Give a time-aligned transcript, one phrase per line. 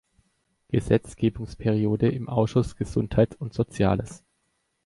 [0.69, 4.23] Gesetzgebungsperiode im Ausschuss „Gesundheit und Soziales“.